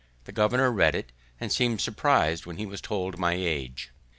The 0.23 0.31
governor 0.31 0.71
read 0.71 0.95
it, 0.95 1.11
and 1.39 1.51
seem'd 1.51 1.79
surpris'd 1.79 2.47
when 2.47 2.57
he 2.57 2.65
was 2.65 2.81
told 2.81 3.19
my 3.19 3.33
age. 3.33 3.91